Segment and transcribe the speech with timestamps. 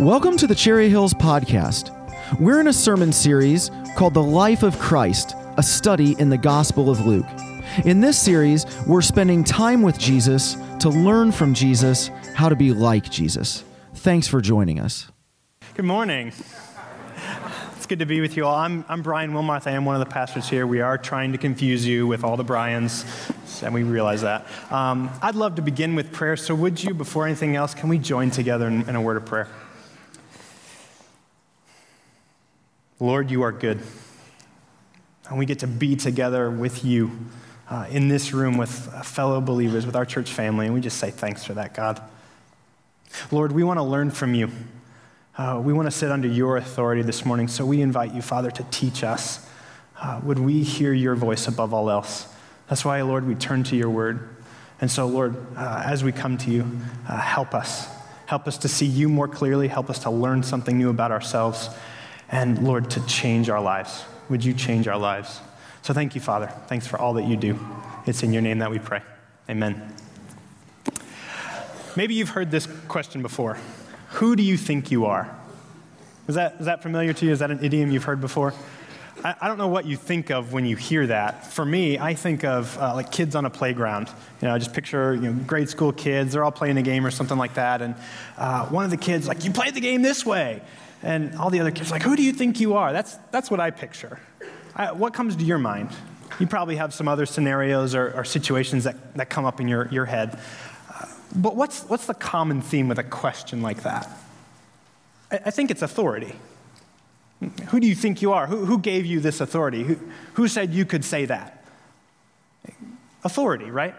[0.00, 1.90] Welcome to the Cherry Hills Podcast.
[2.38, 6.90] We're in a sermon series called The Life of Christ, a study in the Gospel
[6.90, 7.24] of Luke.
[7.86, 12.74] In this series, we're spending time with Jesus to learn from Jesus how to be
[12.74, 13.64] like Jesus.
[13.94, 15.10] Thanks for joining us.
[15.72, 16.30] Good morning.
[17.76, 18.54] It's good to be with you all.
[18.54, 19.66] I'm, I'm Brian Wilmarth.
[19.66, 20.66] I am one of the pastors here.
[20.66, 23.06] We are trying to confuse you with all the Brians,
[23.62, 24.46] and we realize that.
[24.70, 27.96] Um, I'd love to begin with prayer, so would you, before anything else, can we
[27.96, 29.48] join together in, in a word of prayer?
[32.98, 33.82] Lord, you are good.
[35.28, 37.10] And we get to be together with you
[37.68, 38.70] uh, in this room with
[39.04, 42.00] fellow believers, with our church family, and we just say thanks for that, God.
[43.30, 44.50] Lord, we want to learn from you.
[45.36, 48.50] Uh, we want to sit under your authority this morning, so we invite you, Father,
[48.50, 49.46] to teach us.
[50.00, 52.26] Uh, would we hear your voice above all else?
[52.68, 54.26] That's why, Lord, we turn to your word.
[54.80, 57.88] And so, Lord, uh, as we come to you, uh, help us.
[58.24, 59.68] Help us to see you more clearly.
[59.68, 61.68] Help us to learn something new about ourselves
[62.30, 64.04] and Lord, to change our lives.
[64.28, 65.40] Would you change our lives?
[65.82, 66.48] So thank you, Father.
[66.66, 67.58] Thanks for all that you do.
[68.06, 69.02] It's in your name that we pray.
[69.48, 69.94] Amen.
[71.94, 73.58] Maybe you've heard this question before
[74.10, 75.34] Who do you think you are?
[76.28, 77.32] Is that, is that familiar to you?
[77.32, 78.52] Is that an idiom you've heard before?
[79.24, 81.46] I, I don't know what you think of when you hear that.
[81.46, 84.08] For me, I think of uh, like kids on a playground.
[84.42, 87.06] You know, I just picture you know, grade school kids, they're all playing a game
[87.06, 87.80] or something like that.
[87.80, 87.94] And
[88.36, 90.62] uh, one of the kids, like, you played the game this way.
[91.06, 92.92] And all the other kids like, who do you think you are?
[92.92, 94.18] That's, that's what I picture.
[94.74, 95.90] I, what comes to your mind?
[96.40, 99.86] You probably have some other scenarios or, or situations that, that come up in your,
[99.92, 100.36] your head.
[100.92, 104.10] Uh, but what's, what's the common theme with a question like that?
[105.30, 106.34] I, I think it's authority.
[107.68, 108.48] Who do you think you are?
[108.48, 109.84] Who, who gave you this authority?
[109.84, 109.96] Who,
[110.32, 111.64] who said you could say that?
[113.22, 113.94] Authority, right?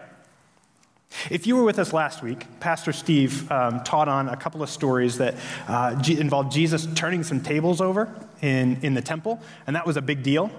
[1.30, 4.70] If you were with us last week, Pastor Steve um, taught on a couple of
[4.70, 5.34] stories that
[5.66, 9.96] uh, G- involved Jesus turning some tables over in, in the temple, and that was
[9.96, 10.50] a big deal.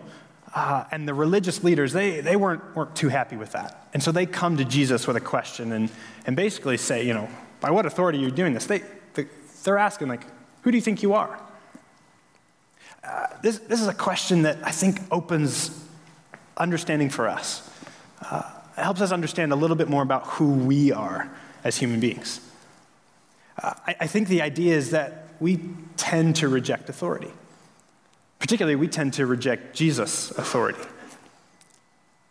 [0.53, 3.87] Uh, and the religious leaders, they, they weren't, weren't too happy with that.
[3.93, 5.91] And so they come to Jesus with a question and,
[6.25, 7.29] and basically say, you know,
[7.61, 8.65] by what authority are you doing this?
[8.65, 8.81] They,
[9.13, 9.27] they,
[9.63, 10.23] they're asking, like,
[10.63, 11.39] who do you think you are?
[13.03, 15.85] Uh, this, this is a question that I think opens
[16.57, 17.69] understanding for us.
[18.21, 18.51] Uh,
[18.81, 21.29] helps us understand a little bit more about who we are
[21.63, 22.41] as human beings.
[23.61, 25.59] Uh, I, I think the idea is that we
[25.97, 27.31] tend to reject authority.
[28.39, 30.81] Particularly, we tend to reject Jesus' authority.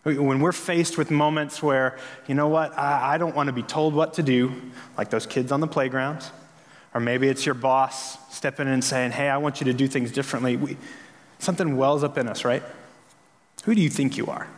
[0.05, 3.63] When we're faced with moments where, you know what, I, I, don't want to be
[3.63, 4.53] told what to do,
[4.97, 6.25] like those kids on the playground,
[6.95, 9.87] or maybe it's your boss stepping in and saying, hey, I want you to do
[9.87, 10.79] things differently, we,
[11.41, 12.63] something wells up in us, right?
[13.65, 14.49] Who do you think you are?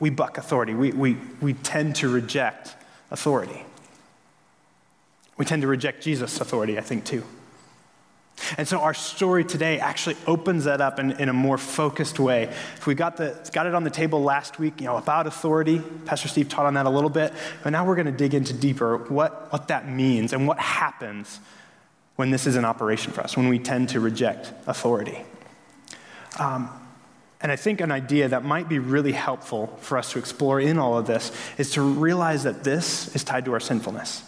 [0.00, 0.74] We buck authority.
[0.74, 2.74] We, we, we tend to reject
[3.10, 3.64] authority.
[5.36, 7.24] We tend to reject Jesus' authority, I think, too.
[8.58, 12.44] And so our story today actually opens that up in, in a more focused way.
[12.76, 15.80] If we got, the, got it on the table last week, you know, about authority,
[16.04, 17.32] Pastor Steve taught on that a little bit,
[17.62, 21.38] but now we're going to dig into deeper what, what that means and what happens
[22.16, 25.18] when this is an operation for us, when we tend to reject authority.
[26.38, 26.68] Um,
[27.44, 30.78] and I think an idea that might be really helpful for us to explore in
[30.78, 34.22] all of this is to realize that this is tied to our sinfulness.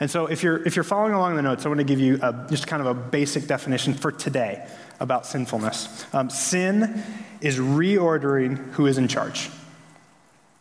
[0.00, 2.18] And so, if you're, if you're following along the notes, I want to give you
[2.22, 4.66] a, just kind of a basic definition for today
[5.00, 6.06] about sinfulness.
[6.14, 7.02] Um, sin
[7.42, 9.50] is reordering who is in charge.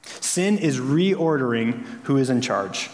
[0.04, 2.90] Sin is reordering who is in charge.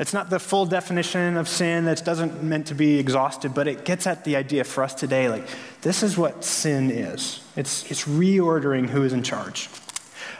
[0.00, 3.84] It's not the full definition of sin that doesn't meant to be exhausted, but it
[3.84, 5.46] gets at the idea for us today like,
[5.82, 9.68] this is what sin is it's, it's reordering who is in charge.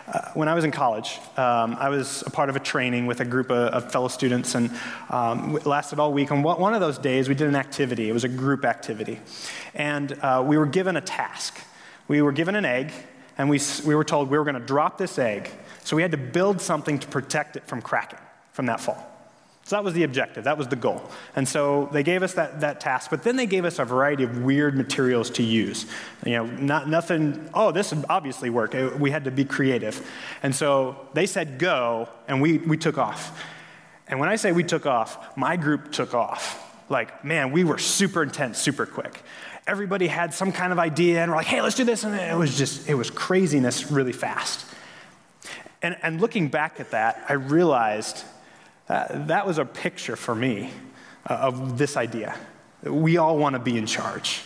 [0.09, 3.21] Uh, when I was in college, um, I was a part of a training with
[3.21, 4.71] a group of, of fellow students, and
[5.11, 6.31] um, it lasted all week.
[6.31, 8.09] And one of those days, we did an activity.
[8.09, 9.21] It was a group activity.
[9.75, 11.61] And uh, we were given a task.
[12.09, 12.93] We were given an egg,
[13.37, 15.51] and we, we were told we were going to drop this egg.
[15.85, 18.19] So we had to build something to protect it from cracking
[18.53, 19.10] from that fall.
[19.71, 21.01] So that was the objective, that was the goal.
[21.37, 24.25] And so they gave us that, that task, but then they gave us a variety
[24.25, 25.87] of weird materials to use.
[26.27, 28.75] You know, not, nothing, oh, this would obviously work.
[28.99, 30.05] We had to be creative.
[30.43, 33.45] And so they said go, and we, we took off.
[34.09, 36.59] And when I say we took off, my group took off.
[36.91, 39.23] Like, man, we were super intense, super quick.
[39.69, 42.03] Everybody had some kind of idea, and we're like, hey, let's do this.
[42.03, 44.67] And it was just, it was craziness really fast.
[45.81, 48.25] And, and looking back at that, I realized
[48.91, 50.69] uh, that was a picture for me
[51.29, 52.37] uh, of this idea.
[52.83, 54.43] We all want to be in charge.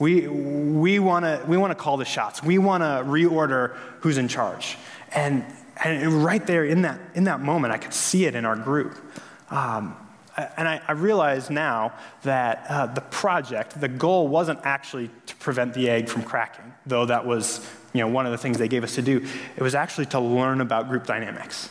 [0.00, 2.42] We, we want to we wanna call the shots.
[2.42, 4.76] We want to reorder who's in charge.
[5.12, 5.44] And,
[5.84, 8.98] and right there in that, in that moment, I could see it in our group.
[9.48, 9.96] Um,
[10.56, 11.92] and I, I, realize now
[12.22, 17.04] that uh, the project, the goal wasn't actually to prevent the egg from cracking, though
[17.06, 19.24] that was you know, one of the things they gave us to do.
[19.56, 21.68] It was actually to learn about group dynamics,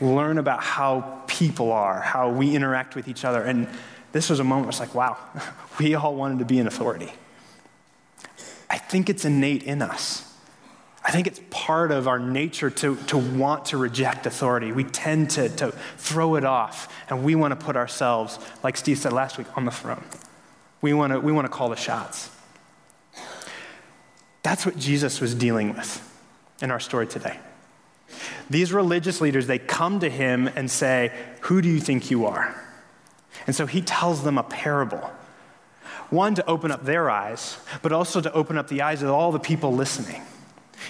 [0.00, 3.42] learn about how people are, how we interact with each other.
[3.42, 3.68] And
[4.12, 5.16] this was a moment where it's like, wow,
[5.78, 7.12] we all wanted to be in authority.
[8.70, 10.24] I think it's innate in us.
[11.04, 14.72] I think it's part of our nature to, to want to reject authority.
[14.72, 18.98] We tend to, to throw it off, and we want to put ourselves, like Steve
[18.98, 20.04] said last week, on the throne.
[20.82, 22.30] We want to, we want to call the shots.
[24.42, 26.04] That's what Jesus was dealing with
[26.60, 27.38] in our story today.
[28.50, 31.12] These religious leaders, they come to him and say,
[31.42, 32.54] Who do you think you are?
[33.46, 35.10] And so he tells them a parable.
[36.10, 39.30] One, to open up their eyes, but also to open up the eyes of all
[39.30, 40.22] the people listening.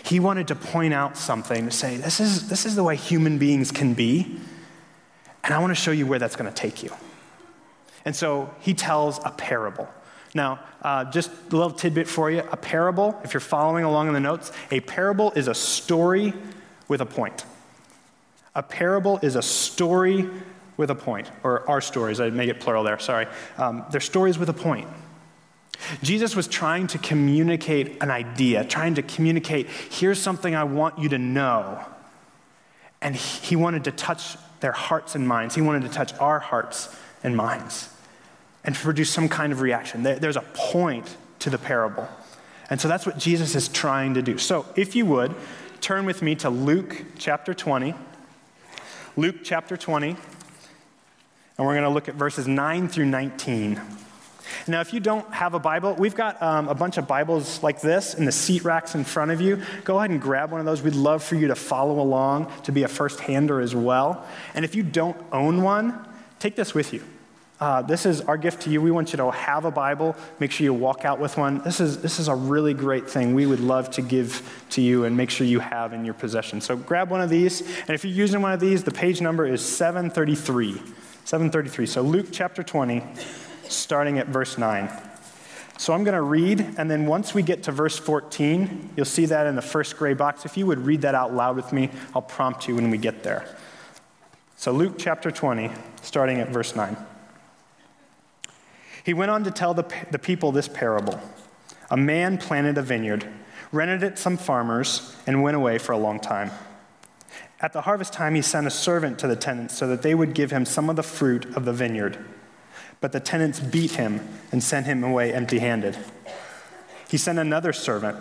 [0.05, 3.39] He wanted to point out something to say, This is, this is the way human
[3.39, 4.39] beings can be,
[5.43, 6.91] and I want to show you where that's going to take you.
[8.05, 9.89] And so he tells a parable.
[10.35, 14.15] Now, uh, just a little tidbit for you a parable, if you're following along in
[14.15, 16.33] the notes, a parable is a story
[16.89, 17.45] with a point.
[18.55, 20.29] A parable is a story
[20.77, 23.27] with a point, or our stories, I make it plural there, sorry.
[23.57, 24.89] Um, they're stories with a point.
[26.03, 31.09] Jesus was trying to communicate an idea, trying to communicate, here's something I want you
[31.11, 31.85] to know.
[33.01, 35.55] And he wanted to touch their hearts and minds.
[35.55, 37.91] He wanted to touch our hearts and minds
[38.65, 40.03] and to produce some kind of reaction.
[40.03, 42.09] There's a point to the parable.
[42.71, 44.37] And so that's what Jesus is trying to do.
[44.37, 45.35] So if you would,
[45.81, 47.95] turn with me to Luke chapter 20.
[49.17, 50.11] Luke chapter 20.
[50.11, 53.81] And we're going to look at verses 9 through 19.
[54.67, 57.81] Now, if you don't have a Bible, we've got um, a bunch of Bibles like
[57.81, 59.61] this in the seat racks in front of you.
[59.85, 60.83] Go ahead and grab one of those.
[60.83, 64.27] We'd love for you to follow along, to be a first hander as well.
[64.55, 66.07] And if you don't own one,
[66.39, 67.03] take this with you.
[67.61, 68.81] Uh, this is our gift to you.
[68.81, 70.15] We want you to have a Bible.
[70.39, 71.61] Make sure you walk out with one.
[71.63, 75.05] This is, this is a really great thing we would love to give to you
[75.05, 76.61] and make sure you have in your possession.
[76.61, 77.61] So grab one of these.
[77.61, 80.75] And if you're using one of these, the page number is 733.
[81.25, 81.87] 733.
[81.87, 83.03] So Luke chapter 20,
[83.65, 84.89] starting at verse 9.
[85.79, 89.27] So I'm going to read, and then once we get to verse 14, you'll see
[89.27, 90.45] that in the first gray box.
[90.45, 93.23] If you would read that out loud with me, I'll prompt you when we get
[93.23, 93.47] there.
[94.57, 95.71] So Luke chapter 20,
[96.03, 96.97] starting at verse 9.
[99.09, 101.19] He went on to tell the, the people this parable
[101.91, 103.27] A man planted a vineyard,
[103.73, 106.51] rented it some farmers, and went away for a long time.
[107.59, 110.35] At the harvest time, he sent a servant to the tenants so that they would
[110.35, 112.19] give him some of the fruit of the vineyard.
[113.01, 115.97] But the tenants beat him and sent him away empty handed.
[117.09, 118.19] He sent another servant,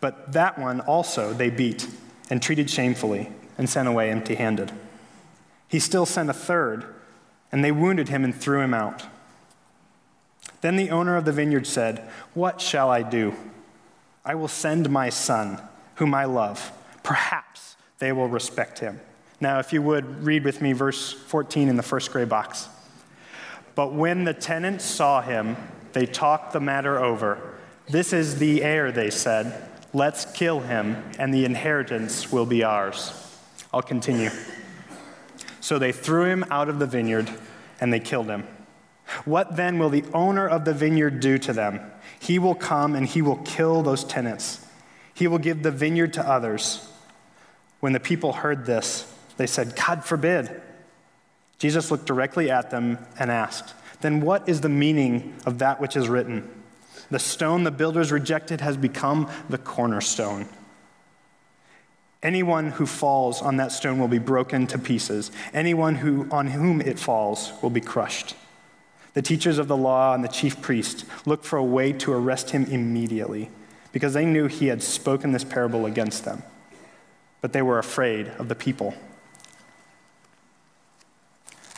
[0.00, 1.88] but that one also they beat
[2.30, 4.70] and treated shamefully and sent away empty handed.
[5.66, 6.84] He still sent a third,
[7.50, 9.02] and they wounded him and threw him out.
[10.60, 13.34] Then the owner of the vineyard said, What shall I do?
[14.24, 15.60] I will send my son,
[15.96, 16.72] whom I love.
[17.02, 19.00] Perhaps they will respect him.
[19.40, 22.68] Now, if you would read with me verse 14 in the first gray box.
[23.74, 25.56] But when the tenants saw him,
[25.92, 27.54] they talked the matter over.
[27.88, 29.68] This is the heir, they said.
[29.94, 33.12] Let's kill him, and the inheritance will be ours.
[33.72, 34.30] I'll continue.
[35.60, 37.30] So they threw him out of the vineyard,
[37.80, 38.46] and they killed him.
[39.24, 41.80] What then will the owner of the vineyard do to them?
[42.20, 44.64] He will come and he will kill those tenants.
[45.14, 46.88] He will give the vineyard to others.
[47.80, 50.60] When the people heard this, they said, God forbid.
[51.58, 55.96] Jesus looked directly at them and asked, Then what is the meaning of that which
[55.96, 56.48] is written?
[57.10, 60.48] The stone the builders rejected has become the cornerstone.
[62.22, 65.30] Anyone who falls on that stone will be broken to pieces.
[65.54, 68.34] Anyone who, on whom it falls will be crushed.
[69.18, 72.50] The teachers of the law and the chief priest looked for a way to arrest
[72.50, 73.50] him immediately
[73.90, 76.44] because they knew he had spoken this parable against them.
[77.40, 78.94] But they were afraid of the people.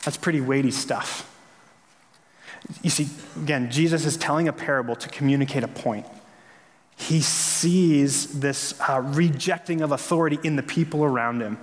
[0.04, 1.34] That's pretty weighty stuff.
[2.82, 3.08] You see,
[3.40, 6.04] again, Jesus is telling a parable to communicate a point.
[6.94, 11.56] He sees this uh, rejecting of authority in the people around him.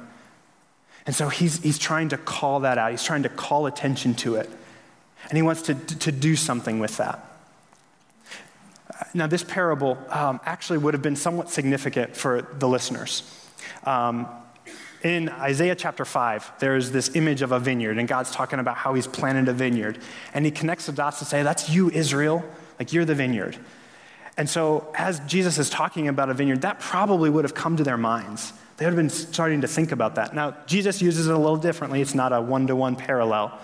[1.05, 4.37] And so he's, he's trying to call that out, he's trying to call attention to
[4.37, 4.49] it.
[5.29, 7.23] And he wants to, to do something with that.
[9.13, 13.23] Now, this parable um, actually would have been somewhat significant for the listeners.
[13.83, 14.27] Um,
[15.03, 18.95] in Isaiah chapter 5, there's this image of a vineyard, and God's talking about how
[18.95, 19.99] he's planted a vineyard.
[20.33, 22.43] And he connects the dots to say, That's you, Israel.
[22.79, 23.57] Like, you're the vineyard.
[24.37, 27.83] And so, as Jesus is talking about a vineyard, that probably would have come to
[27.83, 28.53] their minds.
[28.77, 30.35] They would have been starting to think about that.
[30.35, 33.59] Now, Jesus uses it a little differently, it's not a one to one parallel.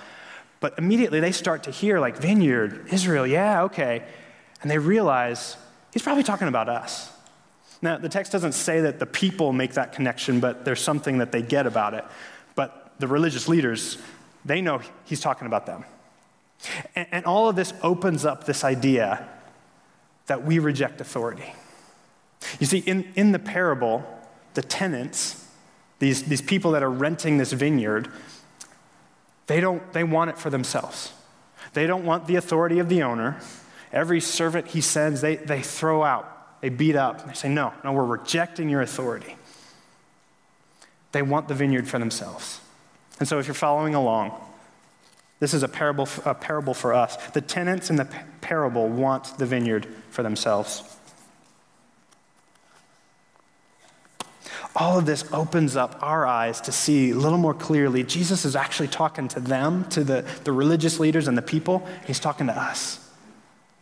[0.64, 4.02] But immediately they start to hear, like, vineyard, Israel, yeah, okay.
[4.62, 5.58] And they realize
[5.92, 7.12] he's probably talking about us.
[7.82, 11.34] Now, the text doesn't say that the people make that connection, but there's something that
[11.34, 12.06] they get about it.
[12.56, 13.98] But the religious leaders,
[14.46, 15.84] they know he's talking about them.
[16.96, 19.28] And, and all of this opens up this idea
[20.28, 21.54] that we reject authority.
[22.62, 24.06] You see, in, in the parable,
[24.54, 25.46] the tenants,
[26.00, 28.08] these, these people that are renting this vineyard,
[29.48, 31.14] they, don't, they want it for themselves.
[31.74, 33.40] They don't want the authority of the owner.
[33.92, 36.34] Every servant he sends, they, they throw out
[36.64, 37.28] they beat up.
[37.28, 39.36] They say, No, no, we're rejecting your authority.
[41.12, 42.62] They want the vineyard for themselves.
[43.20, 44.32] And so, if you're following along,
[45.42, 47.18] this is a parable, a parable for us.
[47.32, 48.08] The tenants in the
[48.40, 50.84] parable want the vineyard for themselves.
[54.76, 58.04] All of this opens up our eyes to see a little more clearly.
[58.04, 61.88] Jesus is actually talking to them, to the, the religious leaders and the people.
[62.08, 63.00] He's talking to us.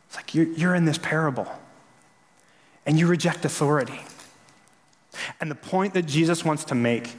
[0.07, 1.47] It's like, you're, you're in this parable
[2.85, 4.01] and you reject authority.
[5.39, 7.15] And the point that Jesus wants to make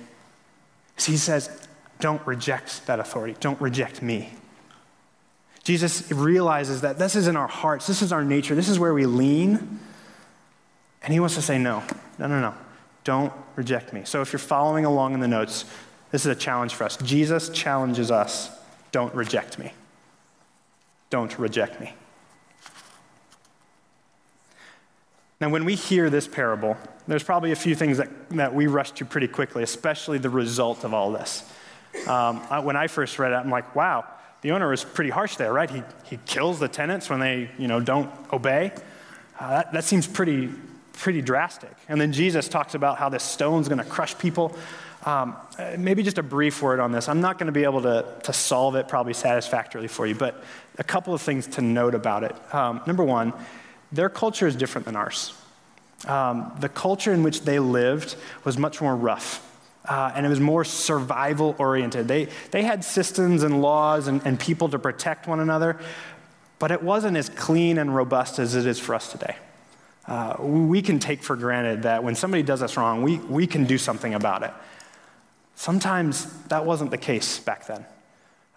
[0.99, 1.67] is he says,
[2.01, 4.31] don't reject that authority, don't reject me.
[5.63, 8.93] Jesus realizes that this is in our hearts, this is our nature, this is where
[8.93, 9.81] we lean.
[11.03, 11.83] And he wants to say, no,
[12.19, 12.55] no, no, no,
[13.05, 14.03] don't reject me.
[14.05, 15.65] So if you're following along in the notes,
[16.11, 16.97] this is a challenge for us.
[16.99, 18.51] Jesus challenges us
[18.93, 19.73] don't reject me.
[21.09, 21.95] Don't reject me.
[25.41, 26.77] Now, when we hear this parable,
[27.09, 30.85] there's probably a few things that, that we rush to pretty quickly, especially the result
[30.85, 31.43] of all this.
[32.07, 34.05] Um, I, when I first read it, I'm like, wow,
[34.43, 35.69] the owner is pretty harsh there, right?
[35.69, 38.73] He, he kills the tenants when they you know, don't obey.
[39.41, 40.51] Uh, that, that seems pretty,
[40.93, 41.73] pretty drastic.
[41.89, 44.57] And then Jesus talks about how this stone's going to crush people.
[45.05, 45.37] Um,
[45.79, 47.09] maybe just a brief word on this.
[47.09, 50.43] I'm not going to be able to, to solve it probably satisfactorily for you, but
[50.79, 52.55] a couple of things to note about it.
[52.55, 53.33] Um, number one,
[53.91, 55.35] their culture is different than ours.
[56.07, 59.49] Um, the culture in which they lived was much more rough.
[59.85, 62.07] Uh, and it was more survival oriented.
[62.07, 65.79] They, they had systems and laws and, and people to protect one another,
[66.61, 69.37] but it wasn't as clean and robust as it is for us today.
[70.07, 73.65] Uh, we can take for granted that when somebody does us wrong, we, we can
[73.65, 74.53] do something about it.
[75.55, 77.87] Sometimes that wasn't the case back then.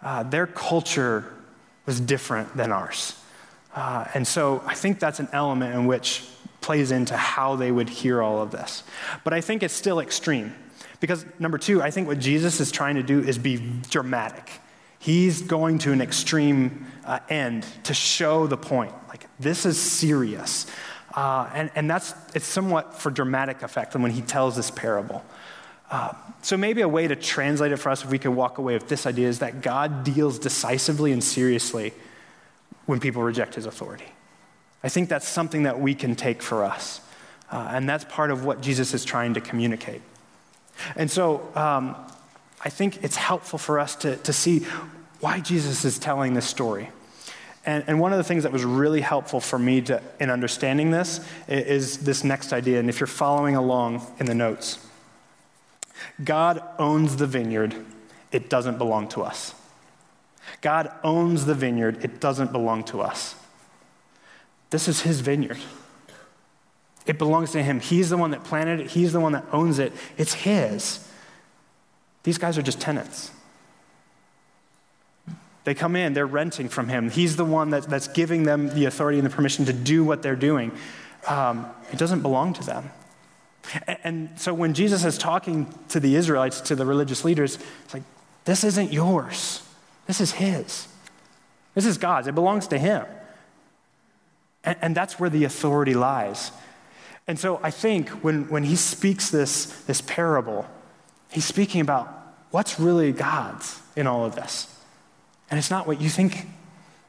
[0.02, 1.32] Uh, their culture
[1.86, 3.14] was different than ours.
[3.74, 6.24] Uh, and so I think that's an element in which
[6.60, 8.82] plays into how they would hear all of this.
[9.22, 10.54] But I think it's still extreme.
[10.98, 13.58] Because, number two, I think what Jesus is trying to do is be
[13.90, 14.50] dramatic.
[14.98, 18.92] He's going to an extreme uh, end to show the point.
[19.08, 20.66] Like, this is serious.
[21.16, 25.24] Uh, and, and that's, it's somewhat for dramatic effect when he tells this parable.
[25.90, 28.74] Uh, so, maybe a way to translate it for us, if we could walk away
[28.74, 31.94] with this idea, is that God deals decisively and seriously
[32.84, 34.06] when people reject his authority.
[34.84, 37.00] I think that's something that we can take for us.
[37.50, 40.02] Uh, and that's part of what Jesus is trying to communicate.
[40.96, 41.96] And so um,
[42.64, 44.66] I think it's helpful for us to, to see
[45.20, 46.90] why Jesus is telling this story.
[47.66, 50.92] And, and one of the things that was really helpful for me to, in understanding
[50.92, 51.18] this
[51.48, 52.78] is, is this next idea.
[52.78, 54.78] And if you're following along in the notes,
[56.22, 57.74] God owns the vineyard,
[58.30, 59.54] it doesn't belong to us.
[60.60, 63.34] God owns the vineyard, it doesn't belong to us.
[64.70, 65.58] This is his vineyard.
[67.04, 67.80] It belongs to him.
[67.80, 69.92] He's the one that planted it, he's the one that owns it.
[70.16, 71.06] It's his.
[72.22, 73.30] These guys are just tenants.
[75.66, 77.10] They come in, they're renting from him.
[77.10, 80.22] He's the one that, that's giving them the authority and the permission to do what
[80.22, 80.70] they're doing.
[81.26, 82.90] Um, it doesn't belong to them.
[83.88, 87.94] And, and so when Jesus is talking to the Israelites, to the religious leaders, it's
[87.94, 88.04] like,
[88.44, 89.60] this isn't yours.
[90.06, 90.86] This is His.
[91.74, 92.28] This is God's.
[92.28, 93.04] It belongs to Him.
[94.62, 96.52] And, and that's where the authority lies.
[97.26, 100.64] And so I think when, when He speaks this, this parable,
[101.32, 102.06] He's speaking about
[102.52, 104.72] what's really God's in all of this.
[105.50, 106.46] And it's not what you think.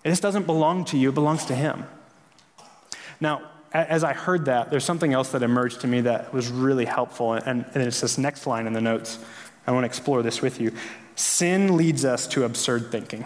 [0.03, 1.85] This doesn't belong to you, it belongs to Him.
[3.19, 3.41] Now,
[3.73, 7.33] as I heard that, there's something else that emerged to me that was really helpful.
[7.33, 9.19] And, and it's this next line in the notes.
[9.65, 10.71] I want to explore this with you.
[11.15, 13.25] Sin leads us to absurd thinking.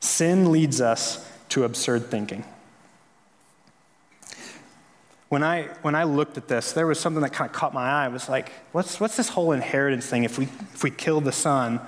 [0.00, 2.44] Sin leads us to absurd thinking.
[5.28, 7.82] When I, when I looked at this, there was something that kind of caught my
[7.82, 8.06] eye.
[8.06, 10.24] It was like, what's, what's this whole inheritance thing?
[10.24, 11.80] If we, if we kill the son,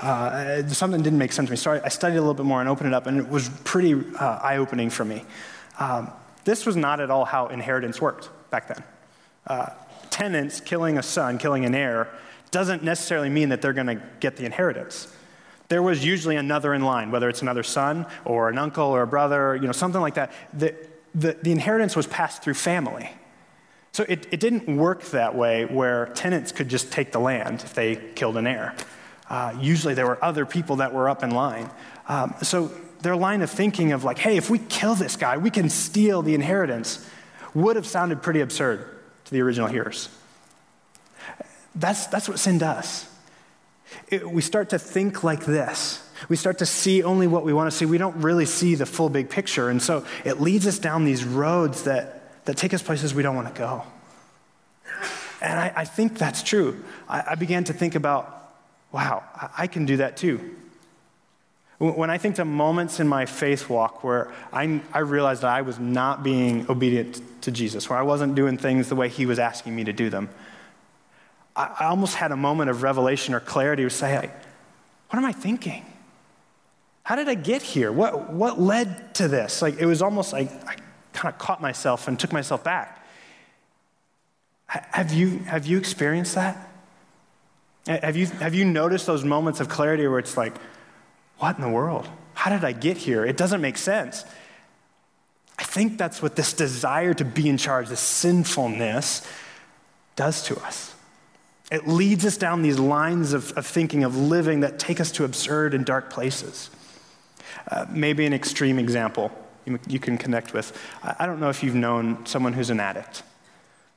[0.00, 1.56] uh, something didn't make sense to me.
[1.56, 3.48] So I, I, studied a little bit more and opened it up, and it was
[3.62, 5.24] pretty uh, eye opening for me.
[5.78, 6.10] Um,
[6.44, 8.82] this was not at all how inheritance worked back then.
[9.46, 9.70] Uh,
[10.10, 12.08] tenants killing a son, killing an heir,
[12.50, 15.08] doesn't necessarily mean that they're going to get the inheritance.
[15.68, 19.06] there was usually another in line, whether it's another son or an uncle or a
[19.06, 20.30] brother, you know, something like that.
[20.52, 20.74] The,
[21.14, 23.10] the, the inheritance was passed through family.
[23.92, 27.74] So it, it didn't work that way where tenants could just take the land if
[27.74, 28.74] they killed an heir.
[29.28, 31.70] Uh, usually there were other people that were up in line.
[32.08, 35.50] Um, so their line of thinking of like, hey, if we kill this guy, we
[35.50, 37.06] can steal the inheritance,
[37.54, 38.88] would have sounded pretty absurd
[39.24, 40.08] to the original hearers.
[41.74, 43.06] That's, that's what sin does.
[44.08, 46.00] It, we start to think like this.
[46.28, 47.84] We start to see only what we want to see.
[47.86, 49.68] We don't really see the full big picture.
[49.68, 53.36] And so it leads us down these roads that, that take us places we don't
[53.36, 53.82] want to go.
[55.42, 56.82] And I, I think that's true.
[57.08, 58.43] I, I, began to think about,
[58.94, 59.24] wow,
[59.58, 60.54] I, can do that too.
[61.78, 65.62] When I think to moments in my faith walk where I, I realized that I
[65.62, 69.40] was not being obedient to Jesus, where I wasn't doing things the way he was
[69.40, 70.30] asking me to do them,
[71.56, 74.30] I, I almost had a moment of revelation or clarity to say,
[75.10, 75.84] what am I thinking?
[77.02, 77.90] How did I get here?
[77.90, 79.60] What, what led to this?
[79.60, 80.76] Like, it was almost like I
[81.12, 83.04] kind of caught myself and took myself back.
[84.66, 86.70] Have you, have you experienced that?
[87.86, 90.54] Have you, have you noticed those moments of clarity where it's like,
[91.38, 92.08] what in the world?
[92.34, 93.24] How did I get here?
[93.24, 94.24] It doesn't make sense.
[95.58, 99.26] I think that's what this desire to be in charge, this sinfulness,
[100.16, 100.94] does to us.
[101.70, 105.24] It leads us down these lines of, of thinking, of living that take us to
[105.24, 106.70] absurd and dark places.
[107.70, 109.30] Uh, maybe an extreme example
[109.64, 110.78] you, you can connect with.
[111.02, 113.22] I, I don't know if you've known someone who's an addict,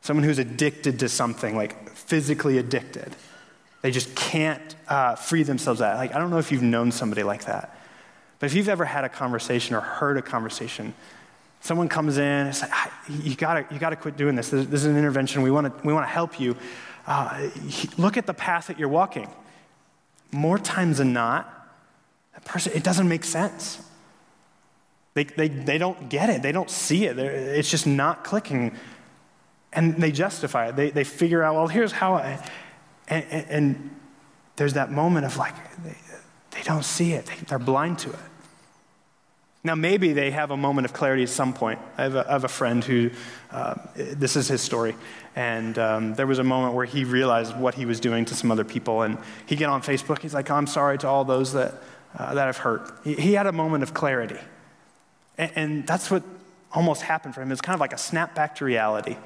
[0.02, 3.16] someone who's addicted to something, like physically addicted.
[3.82, 5.98] They just can't uh, free themselves out.
[5.98, 7.78] Like, I don't know if you've known somebody like that.
[8.40, 10.94] But if you've ever had a conversation or heard a conversation,
[11.62, 12.70] someone comes in and says,
[13.10, 14.50] you gotta, you gotta quit doing this.
[14.50, 15.42] This, this is an intervention.
[15.42, 16.56] We wanna, we wanna help you
[17.08, 17.50] uh,
[17.98, 19.30] look at the path that you're walking.
[20.32, 21.52] More times than not,
[22.34, 23.82] that person, it doesn't make sense.
[25.14, 28.76] They, they, they don't get it, they don't see it, They're, it's just not clicking.
[29.74, 30.76] And they justify it.
[30.76, 32.44] They, they figure out, well, here's how I.
[33.08, 33.96] And, and, and
[34.56, 35.96] there's that moment of like, they,
[36.52, 38.20] they don't see it, they, they're blind to it.
[39.64, 41.80] Now, maybe they have a moment of clarity at some point.
[41.98, 43.10] I have a, I have a friend who,
[43.52, 44.96] uh, this is his story.
[45.36, 48.50] And um, there was a moment where he realized what he was doing to some
[48.50, 49.02] other people.
[49.02, 51.74] And he get on Facebook, he's like, I'm sorry to all those that,
[52.18, 52.98] uh, that I've hurt.
[53.04, 54.40] He, he, had a moment of clarity.
[55.38, 56.24] And, and that's what
[56.72, 57.52] almost happened for him.
[57.52, 59.18] It's kind of like a snap back to reality.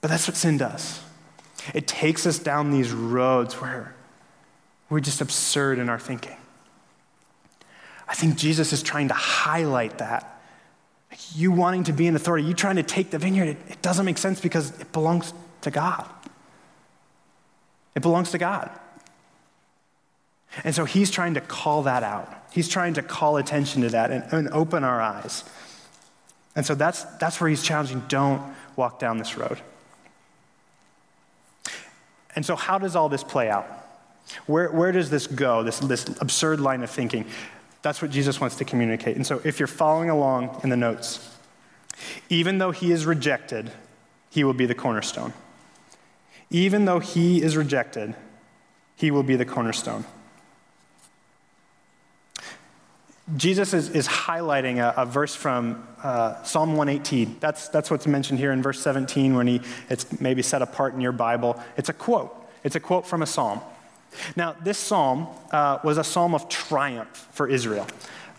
[0.00, 1.00] But that's what sin does.
[1.74, 3.94] It takes us down these roads where
[4.88, 6.36] we're just absurd in our thinking.
[8.08, 10.40] I think Jesus is trying to highlight that.
[11.34, 14.04] You wanting to be in authority, you trying to take the vineyard, it, it doesn't
[14.04, 16.08] make sense because it belongs to God.
[17.94, 18.70] It belongs to God.
[20.64, 22.28] And so he's trying to call that out.
[22.52, 25.44] He's trying to call attention to that and, and open our eyes.
[26.56, 28.42] And so that's, that's where he's challenging don't
[28.74, 29.60] walk down this road.
[32.36, 33.66] And so, how does all this play out?
[34.46, 37.26] Where, where does this go, this, this absurd line of thinking?
[37.82, 39.16] That's what Jesus wants to communicate.
[39.16, 41.36] And so, if you're following along in the notes,
[42.28, 43.70] even though he is rejected,
[44.30, 45.32] he will be the cornerstone.
[46.50, 48.14] Even though he is rejected,
[48.96, 50.04] he will be the cornerstone.
[53.36, 57.36] Jesus is, is highlighting a, a verse from uh, Psalm 118.
[57.40, 61.00] That's, that's what's mentioned here in verse 17 when he, it's maybe set apart in
[61.00, 61.60] your Bible.
[61.76, 62.34] It's a quote.
[62.64, 63.60] It's a quote from a psalm.
[64.36, 67.86] Now, this psalm uh, was a psalm of triumph for Israel.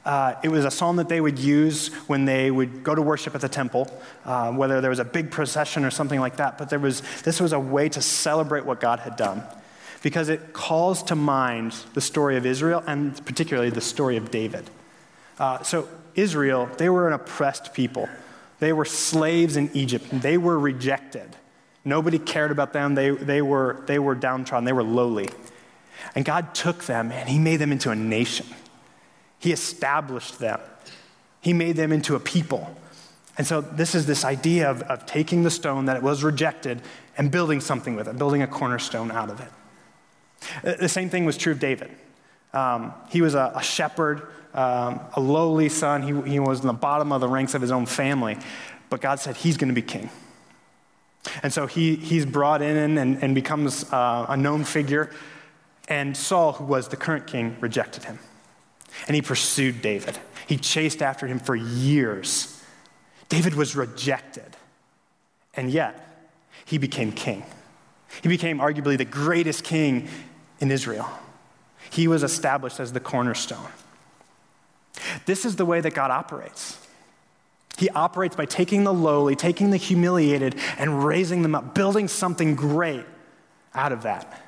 [0.04, 3.36] Uh, it was a psalm that they would use when they would go to worship
[3.36, 3.88] at the temple,
[4.26, 6.58] uh, whether there was a big procession or something like that.
[6.58, 9.44] But there was, this was a way to celebrate what God had done
[10.02, 14.70] because it calls to mind the story of Israel and particularly the story of David.
[15.42, 18.08] Uh, so, Israel, they were an oppressed people.
[18.60, 20.06] They were slaves in Egypt.
[20.12, 21.36] They were rejected.
[21.84, 22.94] Nobody cared about them.
[22.94, 24.66] They, they, were, they were downtrodden.
[24.66, 25.30] They were lowly.
[26.14, 28.46] And God took them and He made them into a nation.
[29.40, 30.60] He established them.
[31.42, 32.78] He made them into a people.
[33.36, 36.84] And so, this is this idea of, of taking the stone that was rejected
[37.18, 39.50] and building something with it, building a cornerstone out of it.
[40.64, 41.90] Uh, the same thing was true of David.
[42.54, 44.22] Um, he was a, a shepherd,
[44.54, 46.02] um, a lowly son.
[46.02, 48.38] He, he was in the bottom of the ranks of his own family.
[48.90, 50.10] But God said he's going to be king.
[51.44, 55.12] And so he, he's brought in and, and becomes uh, a known figure.
[55.88, 58.20] And Saul, who was the current king, rejected him.
[59.08, 60.18] And he pursued David.
[60.48, 62.62] He chased after him for years.
[63.30, 64.58] David was rejected.
[65.54, 66.28] And yet,
[66.66, 67.46] he became king.
[68.22, 70.10] He became arguably the greatest king
[70.60, 71.10] in Israel.
[71.90, 73.68] He was established as the cornerstone.
[75.26, 76.78] This is the way that God operates.
[77.78, 82.56] He operates by taking the lowly, taking the humiliated, and raising them up, building something
[82.56, 83.06] great
[83.74, 84.42] out of that.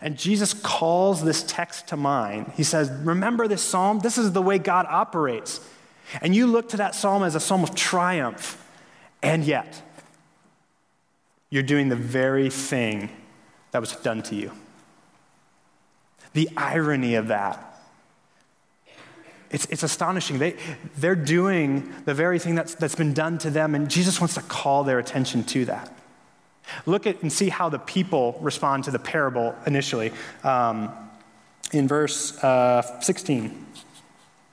[0.00, 2.52] And Jesus calls this text to mind.
[2.56, 4.00] He says, Remember this psalm?
[4.00, 5.60] This is the way God operates.
[6.20, 8.64] And you look to that psalm as a psalm of triumph,
[9.22, 9.82] and yet,
[11.50, 13.10] you're doing the very thing
[13.70, 14.52] that was done to you.
[16.32, 17.64] The irony of that.
[19.50, 20.38] It's, it's astonishing.
[20.38, 20.56] They,
[20.96, 24.42] they're doing the very thing that's, that's been done to them, and Jesus wants to
[24.42, 25.94] call their attention to that.
[26.86, 30.12] Look at and see how the people respond to the parable initially.
[30.44, 30.92] Um,
[31.72, 33.66] in verse uh, 16,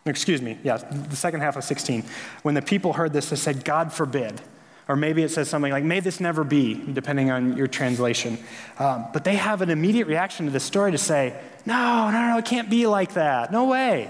[0.06, 2.04] excuse me, yeah, the second half of 16.
[2.44, 4.42] When the people heard this, they said, God forbid.
[4.88, 8.38] Or maybe it says something like, may this never be, depending on your translation.
[8.78, 12.38] Um, but they have an immediate reaction to this story to say, no, no, no,
[12.38, 13.52] it can't be like that.
[13.52, 14.10] No way.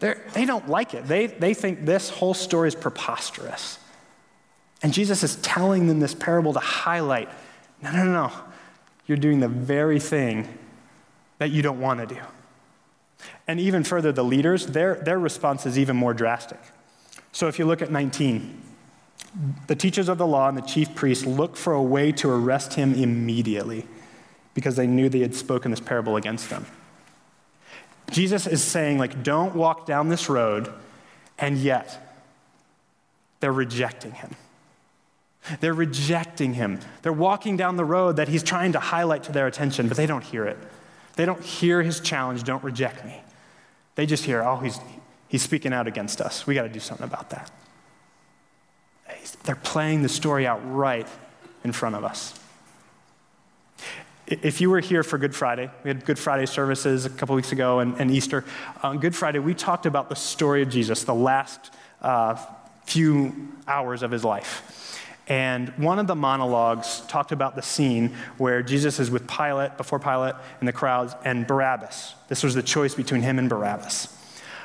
[0.00, 1.06] They're, they do not like it.
[1.06, 3.78] They, they think this whole story is preposterous.
[4.82, 7.28] And Jesus is telling them this parable to highlight
[7.82, 8.32] no, no, no, no.
[9.06, 10.48] You're doing the very thing
[11.38, 12.20] that you don't want to do.
[13.46, 16.60] And even further, the leaders, their, their response is even more drastic.
[17.32, 18.62] So if you look at 19,
[19.66, 22.74] the teachers of the law and the chief priests looked for a way to arrest
[22.74, 23.86] him immediately
[24.54, 26.66] because they knew they had spoken this parable against them.
[28.10, 30.72] Jesus is saying, like, don't walk down this road,
[31.38, 32.16] and yet
[33.40, 34.34] they're rejecting him.
[35.60, 36.80] They're rejecting him.
[37.02, 40.06] They're walking down the road that he's trying to highlight to their attention, but they
[40.06, 40.58] don't hear it.
[41.16, 43.20] They don't hear his challenge, don't reject me.
[43.94, 44.78] They just hear, oh, he's,
[45.26, 46.46] he's speaking out against us.
[46.46, 47.50] We got to do something about that.
[49.44, 51.06] They're playing the story out right
[51.64, 52.37] in front of us.
[54.30, 57.52] If you were here for Good Friday, we had Good Friday services a couple weeks
[57.52, 58.44] ago and, and Easter.
[58.82, 62.34] On Good Friday, we talked about the story of Jesus, the last uh,
[62.84, 65.02] few hours of his life.
[65.28, 69.98] And one of the monologues talked about the scene where Jesus is with Pilate, before
[69.98, 72.14] Pilate, and the crowds, and Barabbas.
[72.28, 74.14] This was the choice between him and Barabbas.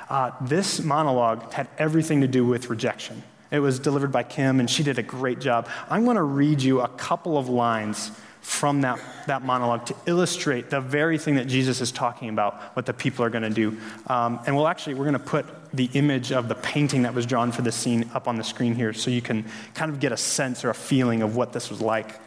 [0.09, 3.23] Uh, this monologue had everything to do with rejection.
[3.49, 5.69] It was delivered by Kim, and she did a great job.
[5.89, 8.11] I'm going to read you a couple of lines
[8.43, 12.85] from that, that monologue to illustrate the very thing that Jesus is talking about, what
[12.85, 13.77] the people are going to do.
[14.07, 17.25] Um, and we'll actually, we're going to put the image of the painting that was
[17.25, 20.11] drawn for this scene up on the screen here so you can kind of get
[20.11, 22.19] a sense or a feeling of what this was like.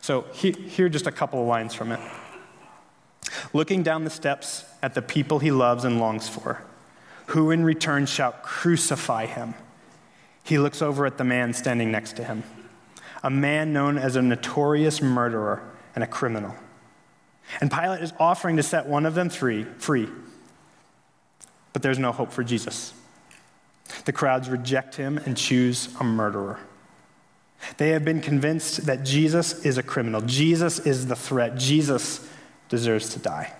[0.00, 2.00] So he, here are just a couple of lines from it.
[3.52, 6.62] Looking down the steps at the people he loves and longs for,
[7.26, 9.54] who in return shall crucify him.
[10.44, 12.44] He looks over at the man standing next to him
[13.24, 15.62] a man known as a notorious murderer
[15.94, 16.54] and a criminal.
[17.60, 20.08] And Pilate is offering to set one of them free, free.
[21.72, 22.92] But there's no hope for Jesus.
[24.04, 26.60] The crowds reject him and choose a murderer.
[27.78, 30.20] They have been convinced that Jesus is a criminal.
[30.20, 31.56] Jesus is the threat.
[31.56, 32.28] Jesus
[32.68, 33.54] deserves to die.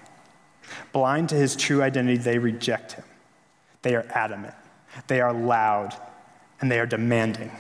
[0.93, 3.05] Blind to his true identity, they reject him.
[3.83, 4.55] They are adamant,
[5.07, 5.95] they are loud,
[6.61, 7.51] and they are demanding.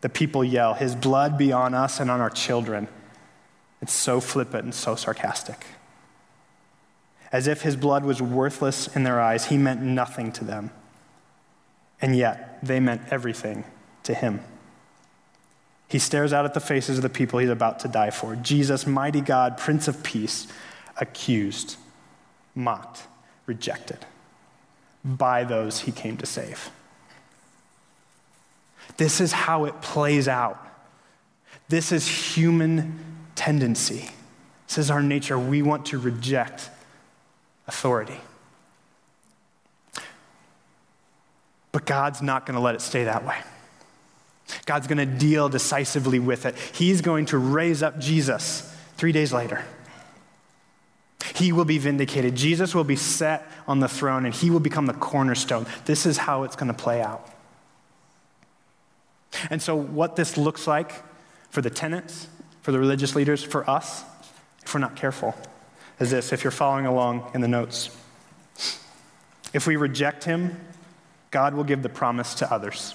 [0.00, 2.88] The people yell, His blood be on us and on our children.
[3.80, 5.66] It's so flippant and so sarcastic.
[7.30, 10.70] As if his blood was worthless in their eyes, he meant nothing to them.
[12.00, 13.64] And yet, they meant everything
[14.04, 14.40] to him.
[15.88, 18.36] He stares out at the faces of the people he's about to die for.
[18.36, 20.46] Jesus, mighty God, Prince of Peace,
[20.96, 21.76] accused,
[22.54, 23.02] mocked,
[23.46, 23.98] rejected
[25.04, 26.70] by those he came to save.
[28.98, 30.62] This is how it plays out.
[31.68, 32.98] This is human
[33.34, 34.10] tendency.
[34.66, 35.38] This is our nature.
[35.38, 36.68] We want to reject
[37.66, 38.20] authority.
[41.72, 43.36] But God's not going to let it stay that way.
[44.66, 46.56] God's going to deal decisively with it.
[46.74, 49.64] He's going to raise up Jesus three days later.
[51.34, 52.34] He will be vindicated.
[52.34, 55.66] Jesus will be set on the throne and he will become the cornerstone.
[55.84, 57.28] This is how it's going to play out.
[59.50, 61.02] And so, what this looks like
[61.50, 62.28] for the tenants,
[62.62, 64.04] for the religious leaders, for us,
[64.62, 65.34] if we're not careful,
[66.00, 67.90] is this if you're following along in the notes.
[69.52, 70.58] If we reject him,
[71.30, 72.94] God will give the promise to others.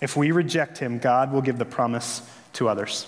[0.00, 2.22] If we reject him, God will give the promise
[2.54, 3.06] to others.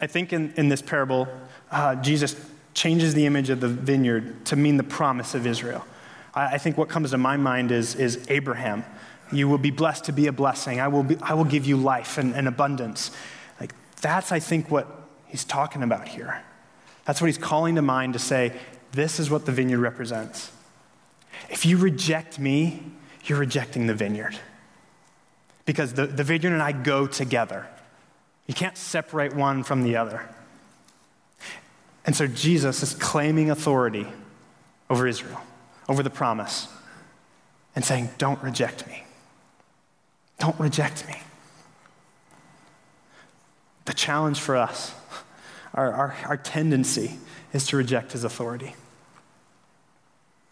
[0.00, 1.28] I think in, in this parable,
[1.70, 2.34] uh, Jesus
[2.74, 5.86] changes the image of the vineyard to mean the promise of Israel.
[6.34, 8.84] I, I think what comes to my mind is, is Abraham.
[9.32, 10.80] You will be blessed to be a blessing.
[10.80, 13.10] I will, be, I will give you life and, and abundance.
[13.60, 14.86] Like, that's, I think, what
[15.26, 16.42] he's talking about here.
[17.04, 18.52] That's what he's calling to mind to say,
[18.92, 20.52] this is what the vineyard represents.
[21.48, 22.82] If you reject me,
[23.24, 24.38] you're rejecting the vineyard.
[25.64, 27.66] Because the, the vineyard and I go together.
[28.46, 30.28] You can't separate one from the other.
[32.04, 34.06] And so Jesus is claiming authority
[34.90, 35.40] over Israel,
[35.88, 36.68] over the promise,
[37.74, 39.04] and saying, Don't reject me.
[40.42, 41.22] Don't reject me.
[43.84, 44.92] The challenge for us,
[45.72, 47.20] our, our, our tendency,
[47.52, 48.74] is to reject his authority.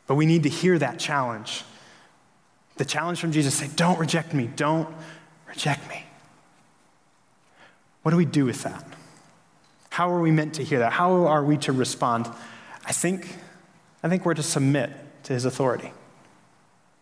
[0.07, 1.65] But we need to hear that challenge.
[2.77, 4.49] The challenge from Jesus say, Don't reject me.
[4.55, 4.89] Don't
[5.49, 6.05] reject me.
[8.03, 8.85] What do we do with that?
[9.89, 10.93] How are we meant to hear that?
[10.93, 12.29] How are we to respond?
[12.85, 13.35] I think,
[14.05, 14.93] I think we're to submit
[15.25, 15.93] to his authority.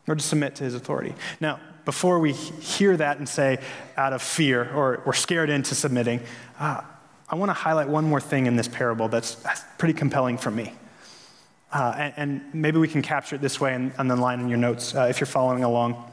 [0.07, 1.15] We're to submit to his authority.
[1.39, 3.57] Now, before we hear that and say
[3.97, 6.21] out of fear or we're scared into submitting,
[6.61, 6.83] uh,
[7.31, 9.43] I want to highlight one more thing in this parable that's,
[9.79, 10.75] pretty compelling for me.
[11.73, 14.51] Uh, and, and, maybe we can capture it this way and, on the line in
[14.51, 16.11] your notes uh, if you're following along.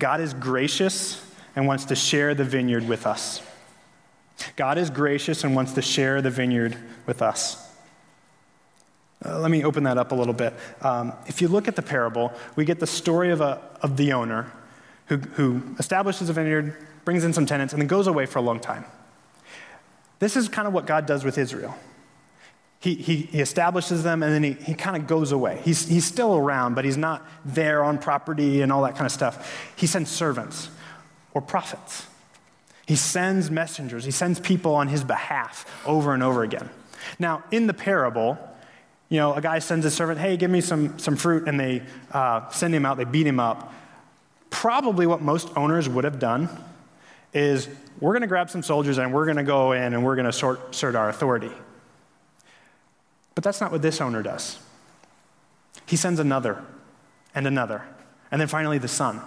[0.00, 3.40] God is gracious and wants to share the vineyard with us.
[4.56, 7.70] God is gracious and wants to share the vineyard with us.
[9.24, 10.54] Uh, let me open that up a little bit.
[10.80, 14.12] Um, if you look at the parable, we get the story of, a, of the
[14.12, 14.50] owner
[15.06, 18.42] who, who establishes a vineyard, brings in some tenants, and then goes away for a
[18.42, 18.84] long time.
[20.18, 21.76] This is kind of what God does with Israel.
[22.78, 25.60] He, he, he establishes them and then he, he kind of goes away.
[25.64, 29.12] He's, he's still around, but he's not there on property and all that kind of
[29.12, 29.72] stuff.
[29.76, 30.68] He sends servants
[31.32, 32.06] or prophets.
[32.86, 36.68] He sends messengers, he sends people on his behalf over and over again.
[37.18, 38.36] Now, in the parable,
[39.08, 41.82] you know, a guy sends a servant, hey, give me some, some fruit, and they
[42.12, 43.72] uh, send him out, they beat him up.
[44.52, 46.48] Probably what most owners would have done
[47.32, 50.14] is we're going to grab some soldiers and we're going to go in and we're
[50.14, 51.50] going to sort, assert our authority.
[53.34, 54.58] But that's not what this owner does.
[55.86, 56.62] He sends another
[57.34, 57.82] and another,
[58.30, 59.22] and then finally the son.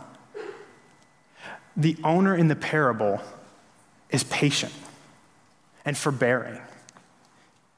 [1.75, 3.19] The owner in the parable
[4.11, 4.73] is patient
[5.83, 6.61] and forbearing.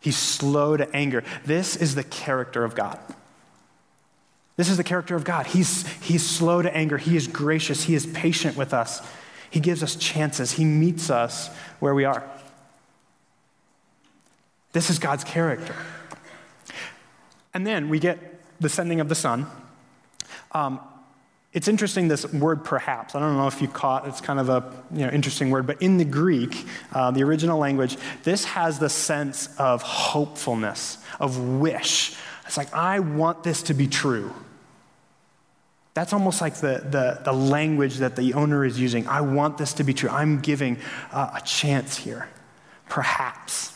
[0.02, 1.24] He's slow to anger.
[1.46, 3.00] This is the character of God.
[4.58, 5.46] This is the character of God.
[5.46, 6.98] He's, he's slow to anger.
[6.98, 7.84] He is gracious.
[7.84, 9.02] He is patient with us.
[9.50, 10.52] He gives us chances.
[10.52, 12.24] He meets us where we are.
[14.74, 15.76] This is God's character.
[17.54, 18.20] And then we get
[18.60, 19.46] the sending of the Son.
[20.52, 20.80] Um,
[21.54, 23.16] it's interesting, this word perhaps.
[23.16, 25.82] I don't know if you caught, it's kind of a you know, interesting word, but
[25.82, 32.16] in the Greek, uh, the original language, this has the sense of hopefulness, of wish.
[32.46, 34.34] It's like, I want this to be true.
[35.98, 39.08] That's almost like the, the, the language that the owner is using.
[39.08, 40.12] I want this to be true.
[40.12, 40.78] I'm giving
[41.12, 42.30] uh, a chance here,
[42.88, 43.74] perhaps.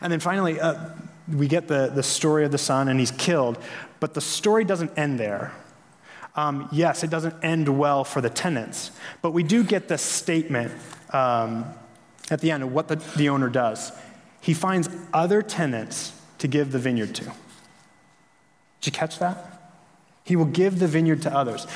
[0.00, 0.88] And then finally, uh,
[1.32, 3.58] we get the, the story of the son, and he's killed,
[4.00, 5.52] but the story doesn't end there.
[6.34, 8.90] Um, yes, it doesn't end well for the tenants,
[9.22, 10.72] but we do get the statement
[11.12, 11.64] um,
[12.28, 13.92] at the end of what the, the owner does.
[14.40, 17.22] He finds other tenants to give the vineyard to.
[17.22, 17.32] Did
[18.86, 19.55] you catch that?
[20.26, 21.68] He will give the vineyard to others.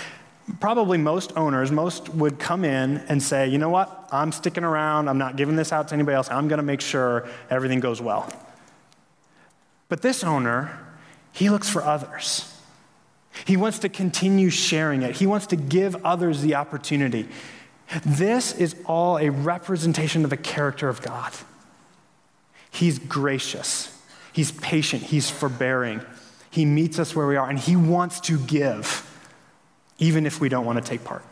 [0.59, 5.09] Probably most owners, most would come in and say, you know what, I'm sticking around,
[5.09, 8.03] I'm not giving this out to anybody else, I'm going to make sure everything goes
[8.03, 8.29] well.
[9.89, 10.77] But this owner,
[11.33, 12.53] he looks for others.
[13.45, 17.29] He wants to continue sharing it, he wants to give others the opportunity.
[18.05, 21.33] This is all a representation of the character of God.
[22.73, 23.97] He's gracious,
[24.33, 26.01] He's patient, He's forbearing.
[26.51, 29.07] He meets us where we are, and He wants to give,
[29.99, 31.25] even if we don't want to take part.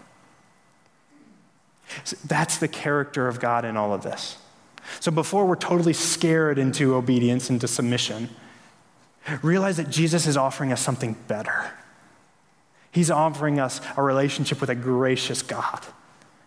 [2.04, 4.36] So that's the character of God in all of this.
[5.00, 8.30] So before we're totally scared into obedience, into submission,
[9.42, 11.72] realize that Jesus is offering us something better.
[12.90, 15.84] He's offering us a relationship with a gracious God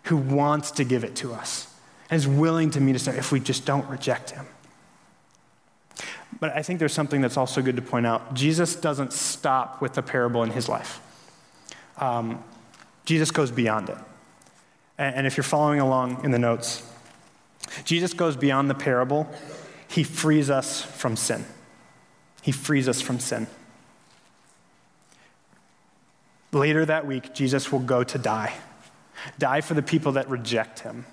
[0.04, 1.72] who wants to give it to us
[2.10, 4.46] and is willing to meet us there if we just don't reject him.
[6.40, 8.34] But I think there's something that's also good to point out.
[8.34, 11.00] Jesus doesn't stop with the parable in his life,
[11.98, 12.42] um,
[13.04, 13.98] Jesus goes beyond it.
[14.98, 16.82] And, and if you're following along in the notes,
[17.84, 19.28] Jesus goes beyond the parable,
[19.88, 21.44] he frees us from sin.
[22.42, 23.46] He frees us from sin.
[26.52, 28.54] Later that week, Jesus will go to die.
[29.38, 31.06] Die for the people that reject him.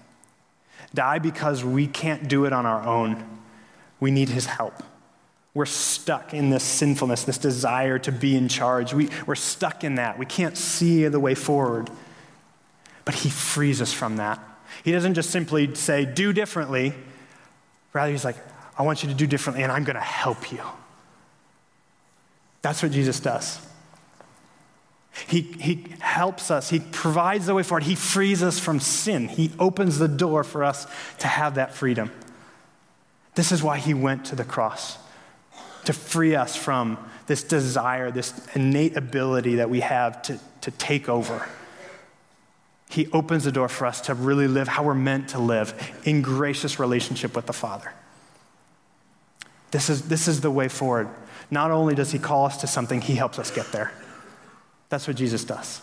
[0.93, 3.23] Die because we can't do it on our own.
[3.99, 4.83] We need his help.
[5.53, 8.93] We're stuck in this sinfulness, this desire to be in charge.
[8.93, 10.19] We, we're stuck in that.
[10.19, 11.89] We can't see the way forward.
[13.03, 14.39] But he frees us from that.
[14.83, 16.93] He doesn't just simply say, do differently.
[17.93, 18.37] Rather, he's like,
[18.77, 20.61] I want you to do differently, and I'm going to help you.
[22.61, 23.59] That's what Jesus does.
[25.27, 26.69] He, he helps us.
[26.69, 27.83] He provides the way forward.
[27.83, 29.27] He frees us from sin.
[29.27, 30.85] He opens the door for us
[31.17, 32.11] to have that freedom.
[33.35, 34.97] This is why he went to the cross
[35.85, 41.07] to free us from this desire, this innate ability that we have to, to take
[41.07, 41.47] over.
[42.89, 45.73] He opens the door for us to really live how we're meant to live
[46.05, 47.93] in gracious relationship with the Father.
[49.71, 51.07] This is, this is the way forward.
[51.51, 53.91] Not only does he call us to something, he helps us get there.
[54.89, 55.81] That's what Jesus does.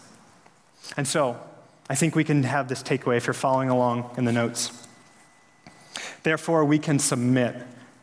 [0.97, 1.39] And so,
[1.89, 4.73] I think we can have this takeaway if you're following along in the notes.
[6.25, 7.55] Therefore, we can submit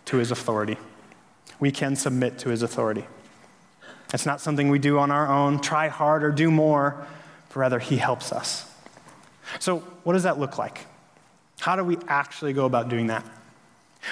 [0.06, 0.78] to his authority.
[1.64, 3.06] We can submit to his authority.
[4.14, 7.08] It's not something we do on our own, try hard or do more,
[7.48, 8.70] but rather he helps us.
[9.60, 10.80] So, what does that look like?
[11.62, 13.24] How do we actually go about doing that?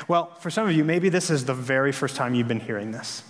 [0.08, 2.94] Well, for some of you, maybe this is the very first time you've been hearing
[2.94, 3.22] this.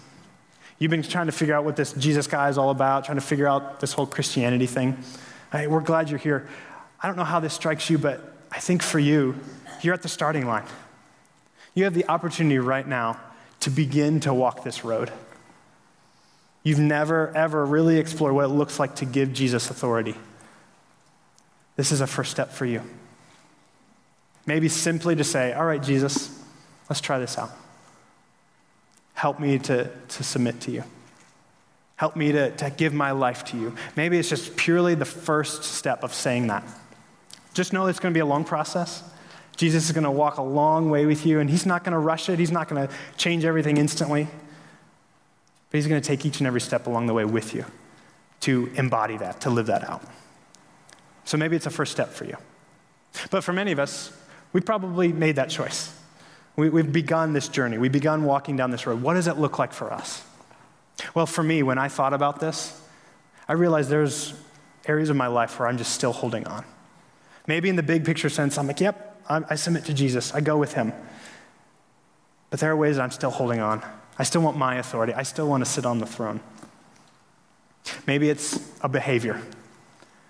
[0.77, 3.25] You've been trying to figure out what this Jesus guy is all about, trying to
[3.25, 4.99] figure out this whole Christianity thing.
[5.51, 6.47] Hey, we're glad you're here.
[7.01, 9.34] I don't know how this strikes you, but I think for you,
[9.81, 10.65] you're at the starting line.
[11.73, 13.19] You have the opportunity right now
[13.62, 15.12] to begin to walk this road.
[16.63, 20.15] You've never, ever really explored what it looks like to give Jesus authority.
[21.76, 22.82] This is a first step for you.
[24.45, 26.43] Maybe simply to say, All right, Jesus,
[26.89, 27.52] let's try this out.
[29.13, 30.84] Help me to, to submit to you.
[31.95, 33.76] Help me to, to give my life to you.
[33.95, 36.63] Maybe it's just purely the first step of saying that.
[37.54, 39.04] Just know it's going to be a long process.
[39.62, 42.00] Jesus is going to walk a long way with you, and he's not going to
[42.00, 42.39] rush it.
[42.39, 44.24] He's not going to change everything instantly.
[44.24, 47.65] But he's going to take each and every step along the way with you
[48.39, 50.02] to embody that, to live that out.
[51.26, 52.38] So maybe it's a first step for you.
[53.30, 54.12] But for many of us,
[54.52, 55.95] we probably made that choice.
[56.56, 57.78] We, have begun this journey.
[57.78, 59.04] We've begun walking down this road.
[59.04, 60.24] What does it look like for us?
[61.13, 62.82] Well, for me, when I thought about this,
[63.47, 64.34] I realized there's
[64.88, 66.65] areas of my life where I'm just still holding on.
[67.45, 69.10] Maybe in the big picture sense, I'm like, yep,
[69.50, 70.94] I submit to Jesus, I go with him.
[72.50, 73.82] But there are ways that I'm still holding on.
[74.20, 76.41] I still want my authority, I still want to sit on the throne.
[78.06, 79.41] Maybe it's a behavior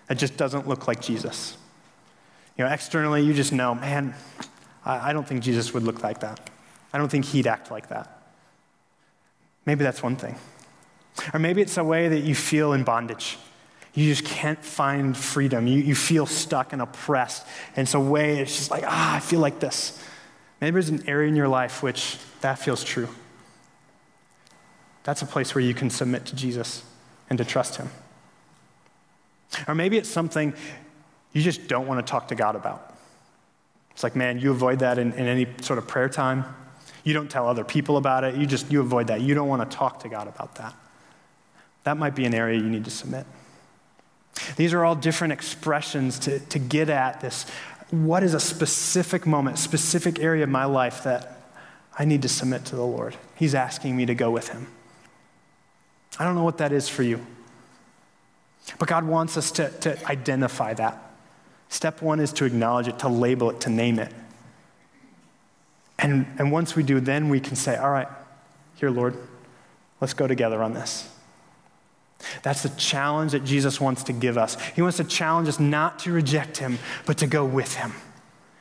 [0.07, 1.57] that just doesn't look like Jesus.
[2.57, 4.13] You know, externally, you just know, man,
[4.85, 6.49] I don't think Jesus would look like that.
[6.93, 8.21] I don't think he'd act like that.
[9.65, 10.35] Maybe that's one thing.
[11.33, 13.37] Or maybe it's a way that you feel in bondage.
[13.93, 15.67] You just can't find freedom.
[15.67, 17.45] You, you feel stuck and oppressed.
[17.75, 20.01] And a way, it's just like, ah, I feel like this.
[20.61, 23.09] Maybe there's an area in your life which that feels true.
[25.03, 26.83] That's a place where you can submit to Jesus
[27.29, 27.89] and to trust Him.
[29.67, 30.53] Or maybe it's something
[31.33, 32.95] you just don't want to talk to God about.
[33.91, 36.45] It's like, man, you avoid that in, in any sort of prayer time.
[37.03, 38.35] You don't tell other people about it.
[38.35, 39.21] You just, you avoid that.
[39.21, 40.75] You don't want to talk to God about that.
[41.83, 43.25] That might be an area you need to submit.
[44.55, 47.45] These are all different expressions to, to get at this.
[47.89, 51.37] What is a specific moment, specific area of my life that
[51.97, 53.15] I need to submit to the Lord?
[53.35, 54.67] He's asking me to go with Him.
[56.17, 57.25] I don't know what that is for you.
[58.79, 61.11] But God wants us to, to identify that.
[61.69, 64.13] Step one is to acknowledge it, to label it, to name it.
[65.99, 68.07] And, and once we do, then we can say, All right,
[68.75, 69.15] here, Lord,
[69.99, 71.07] let's go together on this.
[72.43, 74.59] That's the challenge that Jesus wants to give us.
[74.71, 77.93] He wants to challenge us not to reject him, but to go with him.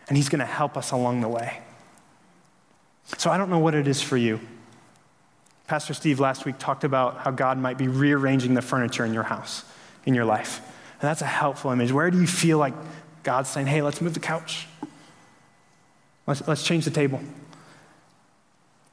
[0.09, 1.61] And he's going to help us along the way.
[3.19, 4.41] So I don't know what it is for you.
[5.67, 9.23] Pastor Steve last week talked about how God might be rearranging the furniture in your
[9.23, 9.65] house,
[10.05, 10.61] in your life.
[11.01, 11.93] And that's a helpful image.
[11.93, 12.75] Where do you feel like
[13.23, 14.67] God's saying, hey, let's move the couch.
[16.27, 17.21] Let's, let's change the table.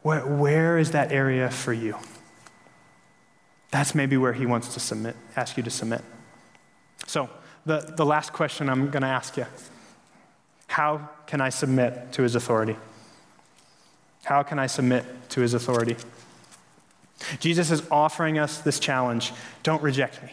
[0.02, 1.98] Where, where is that area for you?
[3.72, 6.02] That's maybe where he wants to submit, ask you to submit.
[7.06, 7.30] So,
[7.66, 9.46] the, the last question I'm going to ask you
[10.68, 12.78] How can I submit to his authority?
[14.24, 15.96] How can I submit to his authority?
[17.40, 20.32] Jesus is offering us this challenge don't reject me.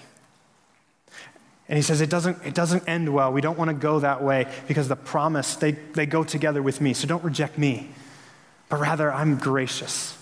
[1.69, 3.33] And he says, it doesn't, it doesn't end well.
[3.33, 6.81] We don't want to go that way because the promise, they, they go together with
[6.81, 6.93] me.
[6.93, 7.89] So don't reject me,
[8.69, 10.19] but rather, I'm gracious.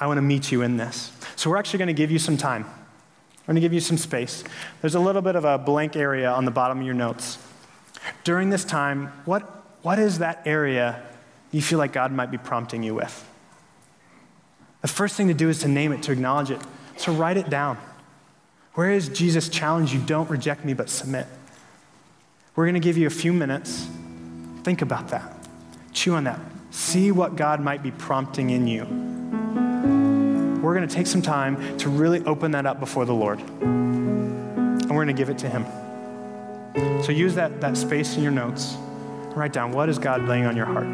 [0.00, 1.12] I want to meet you in this.
[1.36, 2.64] So we're actually going to give you some time.
[2.64, 4.44] I'm going to give you some space.
[4.80, 7.38] There's a little bit of a blank area on the bottom of your notes.
[8.24, 9.42] During this time, what,
[9.82, 11.02] what is that area
[11.50, 13.28] you feel like God might be prompting you with?
[14.80, 16.60] The first thing to do is to name it, to acknowledge it.
[16.96, 17.78] So write it down.
[18.74, 21.26] Where is Jesus' challenge you don't reject me but submit?
[22.54, 23.88] We're going to give you a few minutes.
[24.62, 25.46] Think about that.
[25.92, 26.40] Chew on that.
[26.70, 29.11] See what God might be prompting in you.
[30.62, 33.40] We're going to take some time to really open that up before the Lord.
[33.40, 35.66] And we're going to give it to Him.
[37.02, 38.76] So use that, that space in your notes.
[39.34, 40.86] Write down what is God laying on your heart?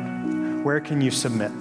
[0.64, 1.52] Where can you submit?